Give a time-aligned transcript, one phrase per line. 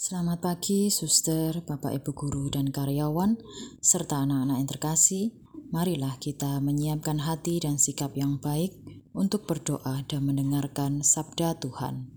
[0.00, 3.36] Selamat pagi, suster, bapak, ibu guru, dan karyawan,
[3.84, 5.24] serta anak-anak yang terkasih.
[5.76, 8.72] Marilah kita menyiapkan hati dan sikap yang baik
[9.12, 12.16] untuk berdoa dan mendengarkan sabda Tuhan.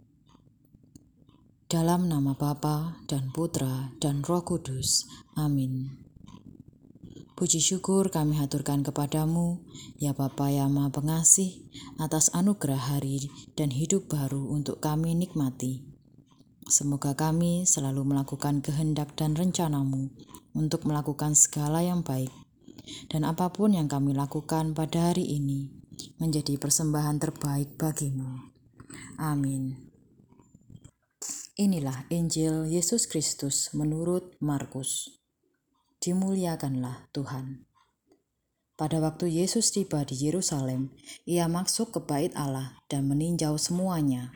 [1.68, 5.04] Dalam nama Bapa dan Putra dan Roh Kudus.
[5.36, 5.91] Amin.
[7.36, 9.59] Puji syukur kami haturkan kepadamu,
[10.00, 11.68] ya Bapa yang Maha Pengasih,
[12.00, 13.27] atas anugerah hari
[13.59, 15.93] dan hidup baru untuk kami nikmati.
[16.64, 20.07] Semoga kami selalu melakukan kehendak dan rencanamu
[20.56, 22.32] untuk melakukan segala yang baik,
[23.11, 25.68] dan apa pun yang kami lakukan pada hari ini
[26.24, 28.54] menjadi persembahan terbaik bagimu.
[29.19, 29.91] Amin.
[31.54, 35.22] Inilah Injil Yesus Kristus menurut Markus.
[36.02, 37.69] Dimuliakanlah Tuhan.
[38.73, 40.89] Pada waktu Yesus tiba di Yerusalem,
[41.30, 44.33] ia masuk ke bait Allah dan meninjau semuanya.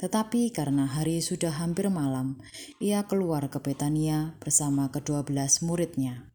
[0.00, 2.40] Tetapi karena hari sudah hampir malam,
[2.80, 6.32] ia keluar ke Betania bersama kedua belas muridnya.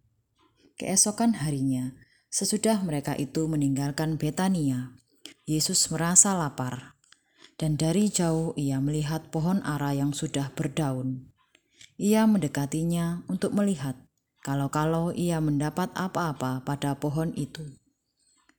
[0.78, 1.98] Keesokan harinya,
[2.30, 4.94] sesudah mereka itu meninggalkan Betania,
[5.50, 6.94] Yesus merasa lapar.
[7.58, 11.34] Dan dari jauh ia melihat pohon ara yang sudah berdaun.
[11.98, 13.98] Ia mendekatinya untuk melihat
[14.46, 17.66] kalau-kalau ia mendapat apa-apa pada pohon itu.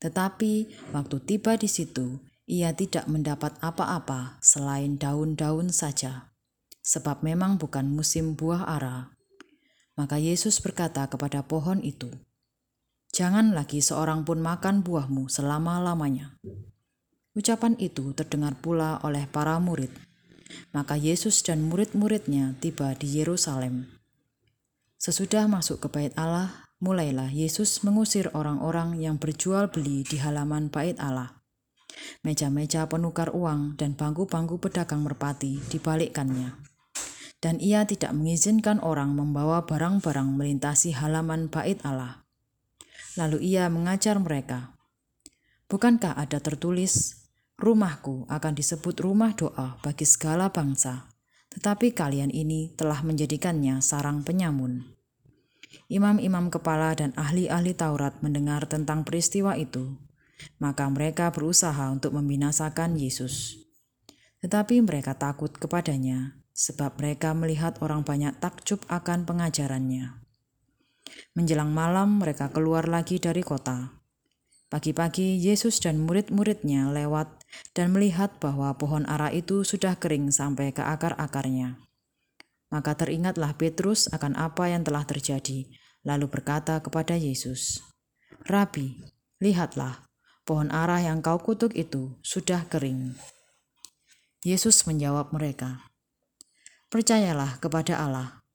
[0.03, 6.31] Tetapi waktu tiba di situ, ia tidak mendapat apa-apa selain daun-daun saja,
[6.87, 9.11] sebab memang bukan musim buah ara.
[9.99, 12.07] Maka Yesus berkata kepada pohon itu,
[13.11, 16.39] "Jangan lagi seorang pun makan buahmu selama-lamanya."
[17.37, 19.93] Ucapan itu terdengar pula oleh para murid.
[20.71, 23.91] Maka Yesus dan murid-muridnya tiba di Yerusalem.
[24.97, 30.97] Sesudah masuk ke bait Allah, mulailah Yesus mengusir orang-orang yang berjual beli di halaman bait
[30.97, 31.37] Allah.
[32.27, 36.59] Meja-meja penukar uang dan bangku-bangku pedagang merpati dibalikkannya.
[37.39, 42.27] Dan ia tidak mengizinkan orang membawa barang-barang melintasi halaman bait Allah.
[43.15, 44.75] Lalu ia mengajar mereka,
[45.71, 51.09] Bukankah ada tertulis, Rumahku akan disebut rumah doa bagi segala bangsa,
[51.49, 54.85] tetapi kalian ini telah menjadikannya sarang penyamun.
[55.89, 59.97] Imam-imam kepala dan ahli-ahli Taurat mendengar tentang peristiwa itu,
[60.61, 63.61] maka mereka berusaha untuk membinasakan Yesus.
[64.41, 70.25] Tetapi mereka takut kepadanya, sebab mereka melihat orang banyak takjub akan pengajarannya.
[71.37, 73.97] Menjelang malam, mereka keluar lagi dari kota.
[74.67, 80.83] Pagi-pagi, Yesus dan murid-muridnya lewat dan melihat bahwa pohon ara itu sudah kering sampai ke
[80.83, 81.79] akar-akarnya.
[82.75, 85.71] Maka teringatlah Petrus akan apa yang telah terjadi,
[86.03, 87.79] lalu berkata kepada Yesus,
[88.51, 89.07] "Rabi,
[89.39, 90.06] lihatlah,
[90.47, 93.19] pohon ara yang kau kutuk itu sudah kering."
[94.47, 95.83] Yesus menjawab mereka,
[96.89, 98.47] "Percayalah kepada Allah.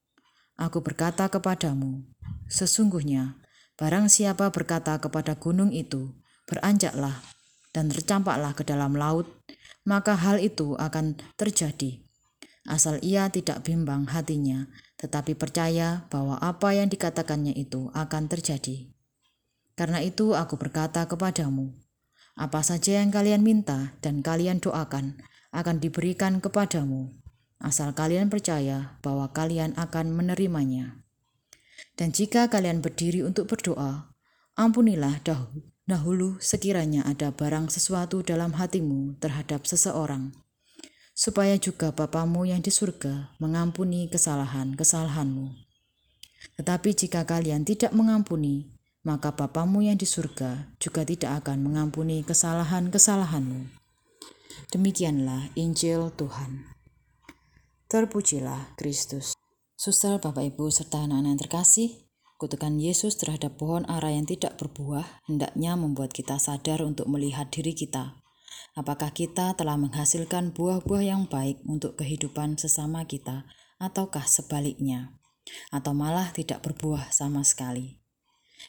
[0.55, 2.05] Aku berkata kepadamu,
[2.47, 3.35] sesungguhnya
[3.75, 6.15] barang siapa berkata kepada gunung itu,
[6.45, 7.19] beranjaklah
[7.73, 9.25] dan tercampaklah ke dalam laut,
[9.87, 12.05] maka hal itu akan terjadi.
[12.69, 14.69] Asal ia tidak bimbang hatinya,
[15.01, 18.85] tetapi percaya bahwa apa yang dikatakannya itu akan terjadi.
[19.73, 21.73] Karena itu aku berkata kepadamu,
[22.41, 25.21] apa saja yang kalian minta dan kalian doakan
[25.53, 27.13] akan diberikan kepadamu,
[27.61, 31.05] asal kalian percaya bahwa kalian akan menerimanya.
[31.93, 34.09] Dan jika kalian berdiri untuk berdoa,
[34.57, 35.21] ampunilah
[35.85, 40.33] dahulu sekiranya ada barang sesuatu dalam hatimu terhadap seseorang,
[41.13, 45.53] supaya juga Bapamu yang di surga mengampuni kesalahan-kesalahanmu.
[46.57, 53.69] Tetapi jika kalian tidak mengampuni, maka Bapamu yang di surga juga tidak akan mengampuni kesalahan-kesalahanmu.
[54.71, 56.65] Demikianlah Injil Tuhan.
[57.91, 59.35] Terpujilah Kristus.
[59.75, 61.89] Suster, Bapak, Ibu, serta anak-anak yang terkasih,
[62.41, 67.77] Kutukan Yesus terhadap pohon ara yang tidak berbuah hendaknya membuat kita sadar untuk melihat diri
[67.77, 68.17] kita.
[68.73, 73.45] Apakah kita telah menghasilkan buah-buah yang baik untuk kehidupan sesama kita,
[73.77, 75.13] ataukah sebaliknya,
[75.69, 78.00] atau malah tidak berbuah sama sekali?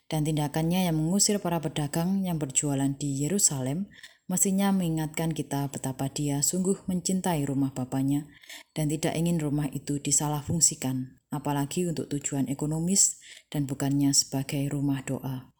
[0.08, 3.88] Dan tindakannya yang mengusir para pedagang yang berjualan di Yerusalem
[4.30, 8.24] mestinya mengingatkan kita betapa dia sungguh mencintai rumah Bapaknya
[8.72, 13.16] dan tidak ingin rumah itu disalahfungsikan apalagi untuk tujuan ekonomis
[13.48, 15.52] dan bukannya sebagai rumah doa.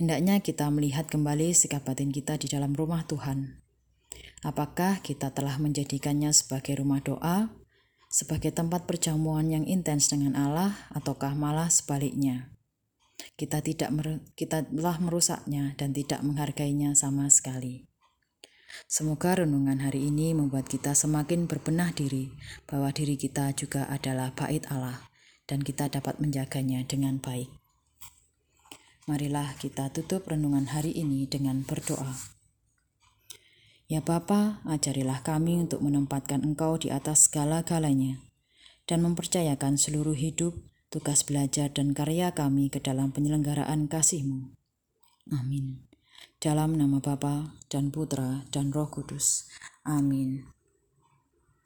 [0.00, 3.60] Hendaknya kita melihat kembali sikap batin kita di dalam rumah Tuhan.
[4.46, 7.52] Apakah kita telah menjadikannya sebagai rumah doa,
[8.08, 12.57] sebagai tempat perjamuan yang intens dengan Allah, ataukah malah sebaliknya?
[13.38, 13.94] Kita tidak
[14.34, 17.86] kita telah merusaknya dan tidak menghargainya sama sekali.
[18.90, 22.34] Semoga renungan hari ini membuat kita semakin berbenah diri
[22.66, 25.06] bahwa diri kita juga adalah bait Allah
[25.46, 27.48] dan kita dapat menjaganya dengan baik.
[29.08, 32.12] Marilah kita tutup renungan hari ini dengan berdoa.
[33.88, 38.20] Ya Bapa, ajarilah kami untuk menempatkan Engkau di atas segala-galanya
[38.84, 40.52] dan mempercayakan seluruh hidup,
[40.88, 44.52] tugas belajar dan karya kami ke dalam penyelenggaraan kasih-Mu.
[45.32, 45.84] Amin.
[46.40, 49.48] Dalam nama Bapa dan Putra dan Roh Kudus.
[49.84, 50.57] Amin.